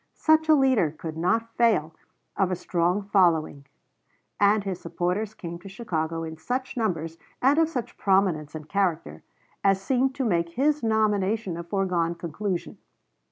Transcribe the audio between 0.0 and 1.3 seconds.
Such a leader could